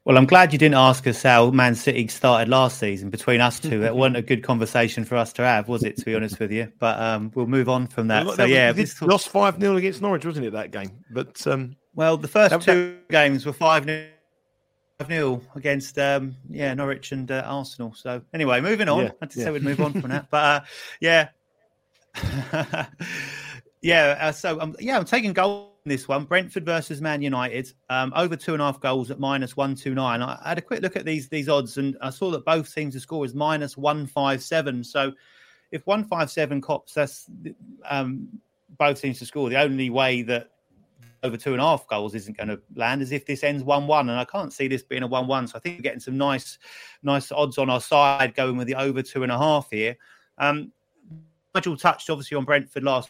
[0.07, 3.09] Well, I'm glad you didn't ask us how Man City started last season.
[3.09, 5.97] Between us two, it wasn't a good conversation for us to have, was it?
[5.97, 8.25] To be honest with you, but um, we'll move on from that.
[8.37, 11.03] so yeah, lost five 0 against Norwich, wasn't it that game?
[11.11, 13.11] But um, well, the first that, two that...
[13.11, 14.07] games were five 0
[15.05, 17.93] 0 against um, yeah Norwich and uh, Arsenal.
[17.93, 19.03] So anyway, moving on.
[19.03, 19.45] Yeah, I had to yeah.
[19.47, 20.61] say we'd move on from that, but uh,
[21.01, 21.27] yeah,
[23.81, 24.17] yeah.
[24.21, 28.35] Uh, so um, yeah, I'm taking goal this one Brentford versus Man United, um, over
[28.35, 30.21] two and a half goals at minus one two nine.
[30.21, 32.93] I had a quick look at these these odds, and I saw that both teams
[32.93, 34.83] to score is minus one five seven.
[34.83, 35.13] So,
[35.71, 37.29] if one five seven cops, that's
[37.89, 38.27] um,
[38.77, 39.49] both teams to score.
[39.49, 40.51] The only way that
[41.23, 43.87] over two and a half goals isn't going to land is if this ends one
[43.87, 45.47] one, and I can't see this being a one one.
[45.47, 46.57] So I think we're getting some nice
[47.03, 49.97] nice odds on our side going with the over two and a half here.
[50.37, 50.71] Um,
[51.55, 53.09] Nigel touched obviously on Brentford last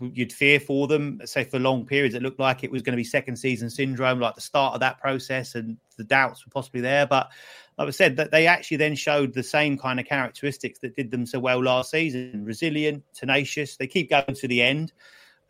[0.00, 2.14] you'd fear for them, say for long periods.
[2.14, 4.80] It looked like it was going to be second season syndrome, like the start of
[4.80, 7.06] that process, and the doubts were possibly there.
[7.06, 7.30] But
[7.78, 11.10] like I said, that they actually then showed the same kind of characteristics that did
[11.10, 13.76] them so well last season: resilient, tenacious.
[13.76, 14.92] They keep going to the end,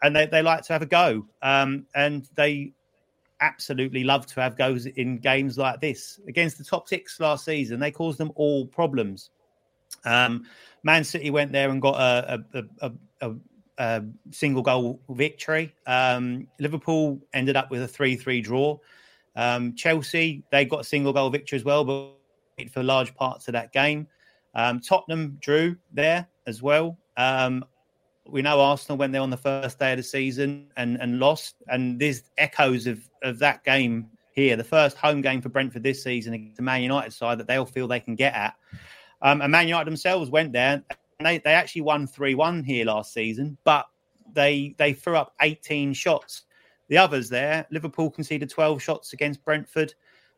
[0.03, 1.27] and they, they like to have a go.
[1.43, 2.73] Um, and they
[3.41, 7.81] absolutely love to have goes in games like this against the top six last season.
[7.81, 9.31] They caused them all problems.
[10.05, 10.45] Um,
[10.83, 12.93] Man City went there and got a, a, a,
[13.31, 13.35] a
[13.79, 15.75] a single goal victory.
[15.87, 18.79] Um, Liverpool ended up with a 3 3 draw.
[19.37, 23.53] Um, Chelsea, they got a single goal victory as well, but for large parts of
[23.53, 24.07] that game.
[24.55, 26.99] Um, Tottenham drew there as well.
[27.17, 27.65] Um,
[28.27, 31.57] we know Arsenal went there on the first day of the season and, and lost.
[31.69, 36.03] And there's echoes of, of that game here, the first home game for Brentford this
[36.03, 38.55] season against the Man United side that they'll feel they can get at.
[39.21, 40.83] Um, and Man United themselves went there
[41.21, 43.87] they, they actually won 3 1 here last season, but
[44.33, 46.43] they they threw up 18 shots.
[46.89, 49.95] The others there, Liverpool conceded 12 shots against Brentford.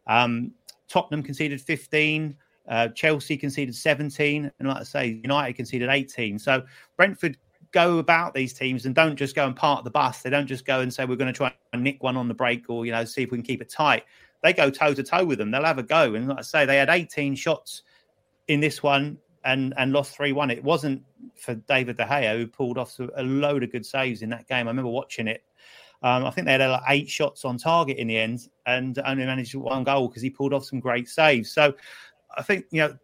[0.06, 0.52] Um,
[0.88, 2.36] Tottenham conceded 15.
[2.68, 4.50] Uh, Chelsea conceded 17.
[4.58, 6.38] And like I say, United conceded 18.
[6.38, 6.62] So
[6.96, 7.36] Brentford
[7.72, 10.22] go about these teams and don't just go and park the bus.
[10.22, 12.34] They don't just go and say, we're going to try and nick one on the
[12.34, 14.04] break or, you know, see if we can keep it tight.
[14.42, 15.50] They go toe to toe with them.
[15.50, 16.14] They'll have a go.
[16.14, 17.82] And like I say, they had 18 shots
[18.48, 20.50] in this one and and lost three one.
[20.50, 21.02] It wasn't
[21.36, 24.66] for David De Gea who pulled off a load of good saves in that game.
[24.66, 25.42] I remember watching it.
[26.02, 29.24] Um, I think they had like eight shots on target in the end, and only
[29.24, 31.50] managed one goal because he pulled off some great saves.
[31.50, 31.74] So
[32.36, 32.96] I think you know.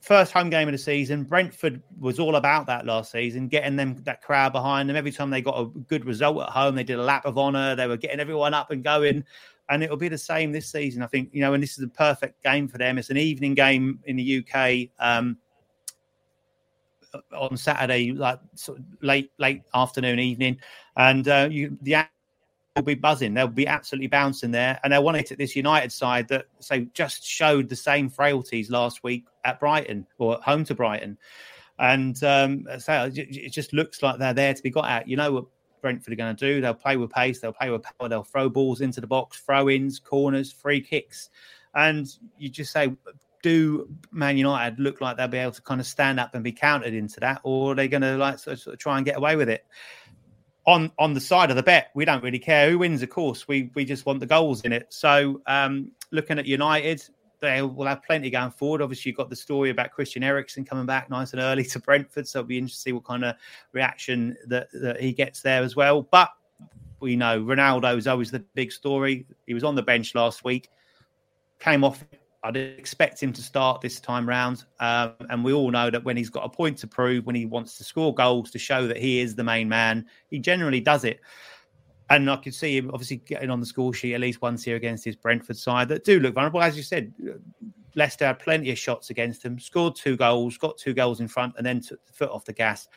[0.00, 4.02] First home game of the season, Brentford was all about that last season, getting them
[4.02, 4.96] that crowd behind them.
[4.96, 7.76] Every time they got a good result at home, they did a lap of honour.
[7.76, 9.22] They were getting everyone up and going
[9.68, 11.02] and it'll be the same this season.
[11.02, 12.98] I think you know, and this is a perfect game for them.
[12.98, 14.88] It's an evening game in the UK.
[14.98, 15.38] Um,
[17.32, 20.58] on Saturday, like sort of late late afternoon, evening,
[20.96, 22.04] and uh, you the
[22.76, 23.34] will be buzzing.
[23.34, 26.86] They'll be absolutely bouncing there, and they'll want it at this United side that so
[26.94, 31.18] just showed the same frailties last week at Brighton or at home to Brighton,
[31.78, 35.08] and um, so it just looks like they're there to be got at.
[35.08, 35.44] You know what
[35.82, 36.60] Brentford are going to do?
[36.60, 39.68] They'll play with pace, they'll play with power, they'll throw balls into the box, throw
[39.68, 41.30] ins, corners, free kicks,
[41.74, 42.92] and you just say.
[43.42, 46.52] Do Man United look like they'll be able to kind of stand up and be
[46.52, 49.04] countered into that, or are they going to like sort of, sort of try and
[49.04, 49.66] get away with it?
[50.66, 53.02] on on the side of the bet, we don't really care who wins.
[53.02, 54.86] Of course, we we just want the goals in it.
[54.90, 57.02] So, um, looking at United,
[57.40, 58.80] they will have plenty going forward.
[58.80, 62.28] Obviously, you've got the story about Christian Eriksen coming back nice and early to Brentford,
[62.28, 63.36] so it'll be interesting to see what kind of
[63.72, 66.02] reaction that, that he gets there as well.
[66.02, 66.30] But
[67.00, 69.26] we know Ronaldo is always the big story.
[69.46, 70.70] He was on the bench last week,
[71.58, 72.04] came off
[72.44, 74.64] I'd expect him to start this time round.
[74.80, 77.46] Um, and we all know that when he's got a point to prove, when he
[77.46, 81.04] wants to score goals to show that he is the main man, he generally does
[81.04, 81.20] it.
[82.10, 84.76] And I could see him obviously getting on the score sheet at least once here
[84.76, 86.60] against his Brentford side that do look vulnerable.
[86.60, 87.12] As you said,
[87.94, 91.54] Leicester had plenty of shots against him, scored two goals, got two goals in front,
[91.56, 92.88] and then took the foot off the gas.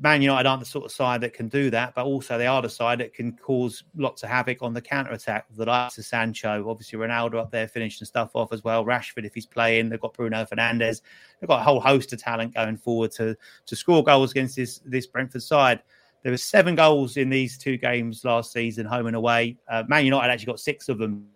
[0.00, 2.60] Man United aren't the sort of side that can do that, but also they are
[2.60, 5.46] the side that can cause lots of havoc on the counter attack.
[5.50, 8.84] The likes of Sancho, obviously Ronaldo up there finishing stuff off as well.
[8.84, 11.00] Rashford, if he's playing, they've got Bruno Fernandes.
[11.40, 14.80] They've got a whole host of talent going forward to to score goals against this
[14.84, 15.82] this Brentford side.
[16.22, 19.56] There were seven goals in these two games last season, home and away.
[19.68, 21.26] Uh, Man United actually got six of them,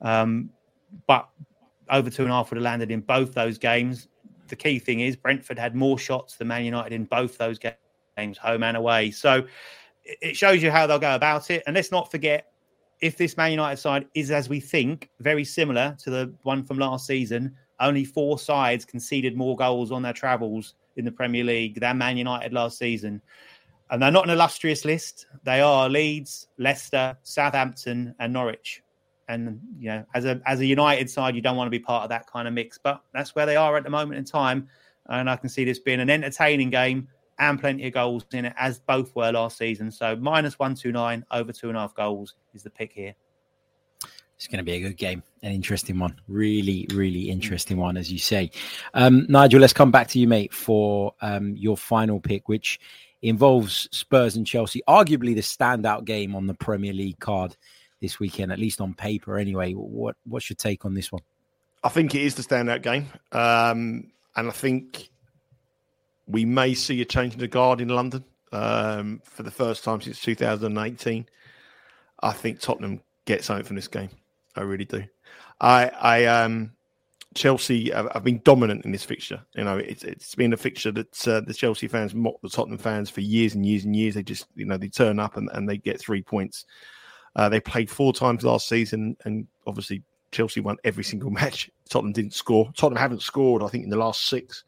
[0.00, 0.50] um,
[1.06, 1.28] but
[1.90, 4.08] over two and a half would have landed in both those games.
[4.46, 7.76] The key thing is Brentford had more shots than Man United in both those games
[8.18, 9.10] games, home and away.
[9.10, 9.44] So
[10.04, 11.62] it shows you how they'll go about it.
[11.66, 12.52] And let's not forget,
[13.00, 16.78] if this Man United side is as we think, very similar to the one from
[16.78, 21.78] last season, only four sides conceded more goals on their travels in the Premier League
[21.78, 23.22] than Man United last season.
[23.90, 25.26] And they're not an illustrious list.
[25.44, 28.82] They are Leeds, Leicester, Southampton, and Norwich.
[29.28, 32.02] And you know, as a as a United side, you don't want to be part
[32.02, 32.78] of that kind of mix.
[32.78, 34.68] But that's where they are at the moment in time.
[35.06, 38.54] And I can see this being an entertaining game and plenty of goals in it,
[38.56, 39.90] as both were last season.
[39.90, 43.14] So minus one two nine over two and a half goals is the pick here.
[44.36, 48.12] It's going to be a good game, an interesting one, really, really interesting one, as
[48.12, 48.52] you say.
[48.94, 52.78] Um, Nigel, let's come back to you, mate, for um, your final pick, which
[53.22, 57.56] involves Spurs and Chelsea, arguably the standout game on the Premier League card
[58.00, 59.38] this weekend, at least on paper.
[59.38, 61.22] Anyway, what what's your take on this one?
[61.82, 65.10] I think it is the standout game, um, and I think
[66.28, 70.00] we may see a change in the guard in London um, for the first time
[70.00, 71.26] since 2018.
[72.20, 74.10] I think Tottenham get something from this game.
[74.56, 75.04] I really do.
[75.60, 76.72] I, I, um,
[77.34, 79.40] Chelsea have, have been dominant in this fixture.
[79.54, 82.78] You know, it's it's been a fixture that uh, the Chelsea fans mock the Tottenham
[82.78, 84.14] fans for years and years and years.
[84.14, 86.64] They just, you know, they turn up and, and they get three points.
[87.36, 91.70] Uh, they played four times last season, and obviously Chelsea won every single match.
[91.88, 92.72] Tottenham didn't score.
[92.76, 94.64] Tottenham haven't scored, I think, in the last six.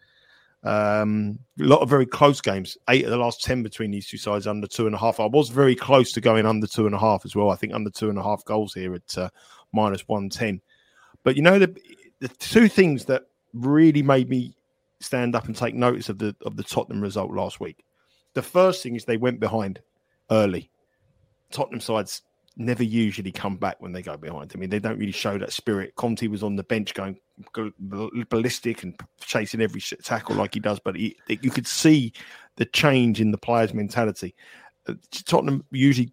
[0.62, 2.76] Um, a lot of very close games.
[2.88, 5.18] Eight of the last ten between these two sides under two and a half.
[5.18, 7.50] I was very close to going under two and a half as well.
[7.50, 9.30] I think under two and a half goals here at uh,
[9.72, 10.60] minus one ten.
[11.24, 11.74] But you know the
[12.20, 13.22] the two things that
[13.54, 14.54] really made me
[15.00, 17.84] stand up and take notice of the of the Tottenham result last week.
[18.34, 19.80] The first thing is they went behind
[20.30, 20.70] early.
[21.50, 22.22] Tottenham sides
[22.56, 24.52] never usually come back when they go behind.
[24.54, 25.94] I mean, they don't really show that spirit.
[25.96, 27.18] Conte was on the bench going
[28.28, 32.12] ballistic and chasing every tackle like he does, but he, you could see
[32.56, 34.34] the change in the players' mentality.
[34.86, 36.12] Uh, Tottenham usually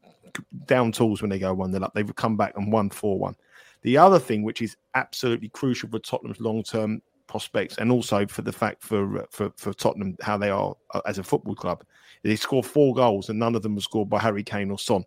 [0.66, 1.94] down tools when they go one nil up.
[1.94, 3.36] They've come back and won four one.
[3.82, 8.42] The other thing, which is absolutely crucial for Tottenham's long term prospects, and also for
[8.42, 11.84] the fact for, for for Tottenham how they are uh, as a football club,
[12.24, 15.04] they scored four goals and none of them were scored by Harry Kane or Son.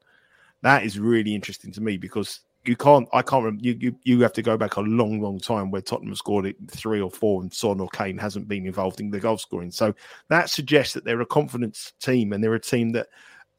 [0.62, 3.08] That is really interesting to me because you can't.
[3.12, 3.44] I can't.
[3.44, 6.46] Remember, you you you have to go back a long, long time where Tottenham scored
[6.46, 9.70] it three or four, and Son or Kane hasn't been involved in the goal scoring.
[9.70, 9.94] So
[10.28, 13.08] that suggests that they're a confidence team, and they're a team that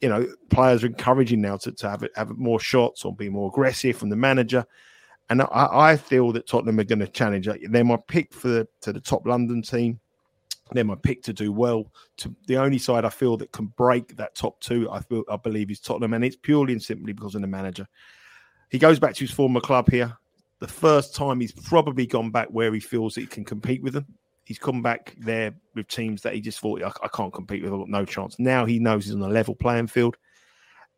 [0.02, 3.30] you know players are encouraging now to, to have it, have more shots or be
[3.30, 4.66] more aggressive from the manager.
[5.30, 7.48] And I, I feel that Tottenham are going to challenge.
[7.70, 10.00] They're my pick for the, to the top London team.
[10.72, 11.92] They're my pick to do well.
[12.18, 15.38] To the only side I feel that can break that top two, I feel I
[15.38, 17.88] believe is Tottenham, and it's purely and simply because of the manager.
[18.70, 20.18] He goes back to his former club here.
[20.60, 23.94] The first time he's probably gone back where he feels that he can compete with
[23.94, 24.06] them.
[24.46, 27.74] He's come back there with teams that he just thought I, I can't compete with.
[27.74, 28.38] I've got no chance.
[28.40, 30.18] Now he knows he's on a level playing field,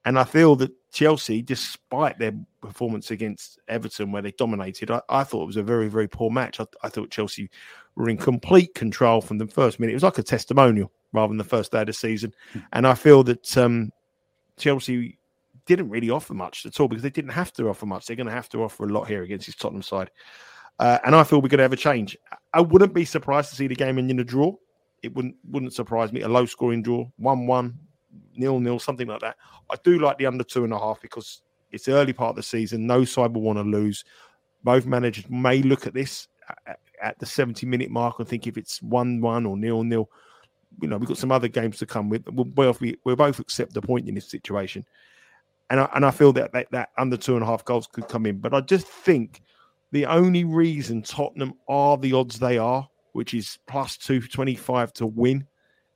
[0.06, 5.24] and I feel that Chelsea, despite their performance against Everton, where they dominated, I, I
[5.24, 6.60] thought it was a very, very poor match.
[6.60, 7.50] I, I, thought Chelsea
[7.96, 9.92] were in complete control from the first minute.
[9.92, 10.92] It was like a testimonial.
[11.12, 12.34] rather than the first day of the season.
[12.74, 13.92] And I feel that um,
[14.58, 15.18] Chelsea
[15.66, 18.06] didn't really offer much at all because they didn't have to offer much.
[18.06, 20.12] They're going to have to offer a lot here against this Tottenham side.
[20.80, 22.18] Uh, and I feel we're going to have a change.
[22.54, 24.54] I wouldn't be surprised to see the game end in a draw.
[25.04, 26.22] It wouldn't wouldn't surprise me.
[26.22, 27.78] A low scoring draw, one one,
[28.36, 29.38] nil nil, something like that.
[29.70, 32.44] I do like the under two and a half because it's early part of the
[32.44, 32.88] season.
[32.88, 34.04] No side will want to lose.
[34.64, 36.28] Both managers may look at this
[37.02, 40.10] at the 70 minute mark and think if it's 1 1 or nil nil,
[40.82, 42.28] you know, we've got some other games to come with.
[42.30, 44.86] We'll both, we'll both accept the point in this situation.
[45.70, 48.08] And I, and I feel that, that that under two and a half goals could
[48.08, 48.40] come in.
[48.40, 49.42] But I just think
[49.92, 55.48] the only reason Tottenham are the odds they are, which is plus 225 to win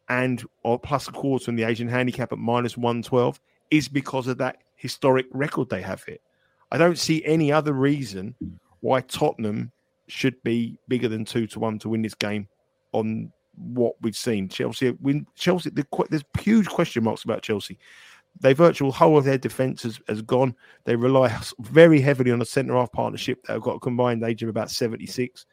[0.10, 3.40] and or plus a quarter in the Asian handicap at minus 112,
[3.72, 6.18] is because of that historic record they have here.
[6.72, 8.36] I don't see any other reason
[8.82, 9.72] why Tottenham
[10.08, 12.48] should be bigger than two to one to win this game
[12.94, 14.48] on what we've seen.
[14.50, 15.26] Chelsea win.
[15.36, 15.70] Chelsea.
[15.72, 17.78] There's huge question marks about Chelsea.
[18.40, 20.56] Their virtual whole of their defence has, has gone.
[20.84, 24.44] They rely very heavily on a centre half partnership that have got a combined age
[24.44, 25.46] of about 76.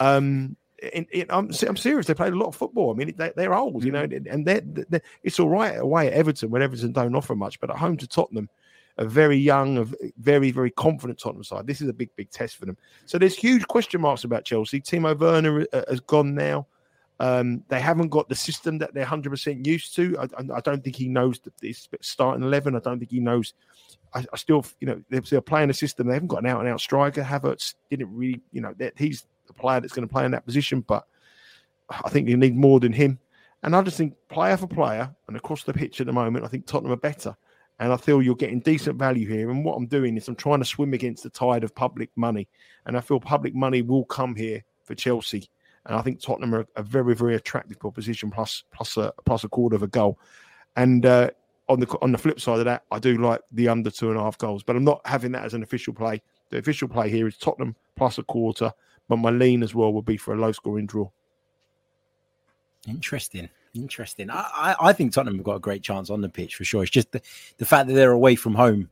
[0.00, 2.06] Um, in, in, I'm, I'm serious.
[2.06, 2.90] They played a lot of football.
[2.90, 4.26] I mean, they, are old, you know, mm.
[4.30, 7.70] and they're, they're, it's all right away at Everton when Everton don't offer much, but
[7.70, 8.48] at home to Tottenham,
[8.98, 9.86] a very young, a
[10.18, 11.66] very, very confident Tottenham side.
[11.66, 12.76] This is a big, big test for them.
[13.06, 14.80] So there's huge question marks about Chelsea.
[14.80, 16.66] Timo Werner uh, has gone now.
[17.20, 20.16] Um, they haven't got the system that they're 100% used to.
[20.18, 22.74] I, I don't think he knows this starting 11.
[22.74, 23.54] I don't think he knows.
[24.12, 26.06] I, I still, you know, they're, they're, playing a system.
[26.06, 27.22] They haven't got an out and out striker.
[27.22, 29.24] Havertz didn't really, you know, he's
[29.54, 31.06] player that's going to play in that position, but
[31.90, 33.18] I think you need more than him.
[33.62, 36.48] And I just think player for player and across the pitch at the moment, I
[36.48, 37.36] think Tottenham are better.
[37.80, 39.50] And I feel you're getting decent value here.
[39.50, 42.46] And what I'm doing is I'm trying to swim against the tide of public money.
[42.86, 45.48] And I feel public money will come here for Chelsea.
[45.86, 49.48] And I think Tottenham are a very, very attractive proposition, plus plus a plus a
[49.48, 50.18] quarter of a goal.
[50.76, 51.30] And uh,
[51.68, 54.18] on the on the flip side of that, I do like the under two and
[54.18, 56.22] a half goals, but I'm not having that as an official play.
[56.50, 58.72] The official play here is Tottenham plus a quarter,
[59.08, 61.08] but my lean as well would be for a low scoring draw.
[62.88, 63.48] Interesting.
[63.74, 64.30] Interesting.
[64.30, 66.82] I, I, I, think Tottenham have got a great chance on the pitch for sure.
[66.82, 67.20] It's just the,
[67.58, 68.88] the fact that they're away from home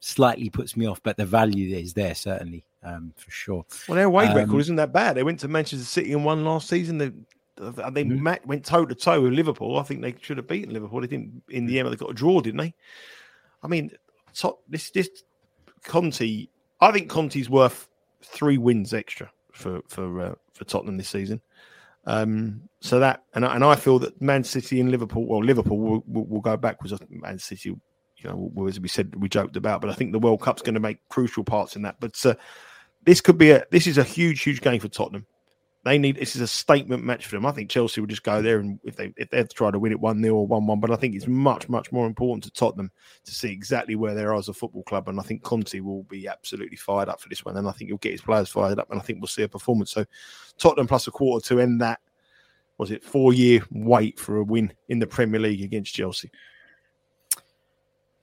[0.00, 3.64] slightly puts me off, but the value is there certainly um, for sure.
[3.88, 5.16] Well, their away um, record isn't that bad.
[5.16, 6.98] They went to Manchester City and won last season.
[6.98, 7.12] They
[7.56, 8.46] they mm-hmm.
[8.46, 9.78] went toe to toe with Liverpool.
[9.78, 11.00] I think they should have beaten Liverpool.
[11.00, 11.90] They didn't in the end.
[11.90, 12.74] They got a draw, didn't they?
[13.62, 13.90] I mean,
[14.34, 15.08] top, this this
[15.82, 16.48] Conte.
[16.80, 17.88] I think Conte's worth
[18.22, 21.40] three wins extra for for uh, for Tottenham this season.
[22.04, 25.78] Um, so that and I, and I feel that Man City and Liverpool, well, Liverpool
[25.78, 26.94] will, will, will go backwards.
[27.10, 27.78] Man City, you
[28.24, 30.80] know, as we said, we joked about, but I think the World Cup's going to
[30.80, 31.96] make crucial parts in that.
[31.98, 32.34] But uh,
[33.02, 35.26] this could be a this is a huge, huge game for Tottenham.
[35.86, 37.46] They need this is a statement match for them.
[37.46, 39.92] I think Chelsea will just go there and if they if they try to win
[39.92, 42.50] it one 0 or one one, but I think it's much much more important to
[42.50, 42.90] Tottenham
[43.24, 46.02] to see exactly where they are as a football club, and I think Conte will
[46.02, 48.80] be absolutely fired up for this one, and I think he'll get his players fired
[48.80, 49.92] up, and I think we'll see a performance.
[49.92, 50.04] So
[50.58, 52.00] Tottenham plus a quarter to end that
[52.78, 56.32] was it four year wait for a win in the Premier League against Chelsea.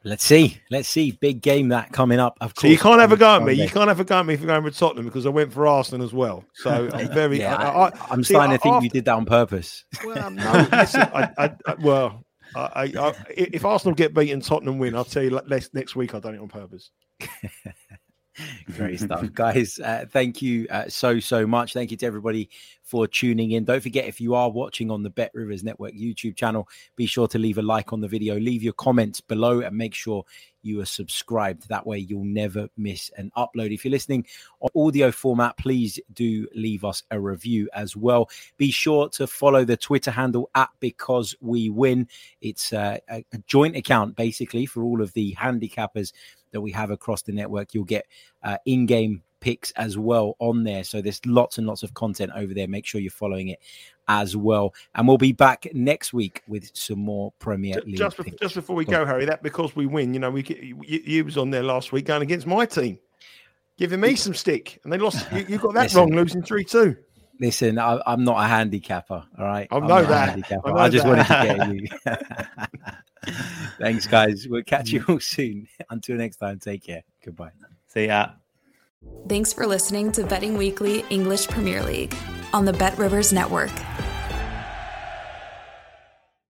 [0.06, 0.60] Let's see.
[0.70, 1.12] Let's see.
[1.12, 2.38] Big game that coming up.
[2.42, 2.64] Of course.
[2.64, 3.54] So you can't have a go at me.
[3.54, 5.66] You can't have a go at me for going with Tottenham because I went for
[5.66, 6.44] Arsenal as well.
[6.56, 7.40] So I'm very.
[7.40, 9.86] yeah, I, am starting I, to think after, you did that on purpose.
[10.04, 12.26] Well, no, listen, I, well,
[13.30, 14.96] if Arsenal get beaten, Tottenham win.
[14.96, 15.40] I'll tell you
[15.74, 16.14] next week.
[16.14, 16.92] I've done it on purpose.
[18.76, 19.80] Great stuff, guys.
[19.80, 21.74] Uh, thank you uh, so, so much.
[21.74, 22.50] Thank you to everybody
[22.82, 23.64] for tuning in.
[23.64, 27.28] Don't forget, if you are watching on the Bet Rivers Network YouTube channel, be sure
[27.28, 30.26] to leave a like on the video, leave your comments below, and make sure
[30.64, 31.68] you are subscribed.
[31.70, 33.74] That way, you'll never miss an upload.
[33.74, 34.26] If you're listening
[34.62, 38.30] on audio format, please do leave us a review as well.
[38.58, 42.08] Be sure to follow the Twitter handle at Because We Win.
[42.42, 46.14] It's uh, a, a joint account, basically, for all of the handicappers
[46.54, 47.74] that we have across the network.
[47.74, 48.06] You'll get
[48.42, 50.86] uh, in game picks as well on there.
[50.86, 52.68] So there's lots and lots of content over there.
[52.68, 53.60] Make sure you're following it
[54.08, 54.74] as well.
[54.96, 57.98] And we'll be back next week with some more Premier League.
[57.98, 58.38] Just, picks.
[58.38, 61.38] just before we go, Harry, that because we win, you know, we you, you was
[61.38, 62.98] on there last week going against my team,
[63.78, 65.30] giving me some stick, and they lost.
[65.34, 66.96] you, you got that Listen, wrong, losing three two.
[67.40, 69.24] Listen, I, am not a handicapper.
[69.38, 70.30] All right, I know that.
[70.30, 71.28] I, know I, just that.
[71.30, 73.34] wanted to get you.
[73.80, 74.48] Thanks, guys.
[74.48, 75.10] We'll catch you mm.
[75.10, 75.68] all soon.
[75.90, 77.04] Until next time, take care.
[77.24, 77.52] Goodbye.
[77.88, 78.30] See ya.
[79.28, 82.16] Thanks for listening to Betting Weekly English Premier League
[82.54, 83.72] on the Bet Rivers Network.